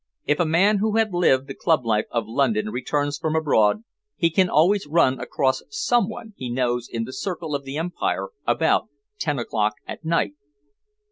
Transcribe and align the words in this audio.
If 0.25 0.39
a 0.39 0.45
man 0.45 0.79
who 0.79 0.95
had 0.97 1.13
lived 1.13 1.45
the 1.45 1.53
club 1.53 1.85
life 1.85 2.07
of 2.09 2.27
London 2.27 2.71
returns 2.71 3.19
from 3.19 3.35
abroad, 3.35 3.83
he 4.15 4.31
can 4.31 4.49
always 4.49 4.87
run 4.87 5.19
across 5.19 5.61
someone 5.69 6.33
he 6.37 6.49
knows 6.49 6.89
in 6.91 7.03
the 7.03 7.13
circle 7.13 7.53
of 7.53 7.65
the 7.65 7.77
Empire 7.77 8.29
about 8.47 8.89
ten 9.19 9.37
o'clock 9.37 9.75
at 9.87 10.03
night. 10.03 10.33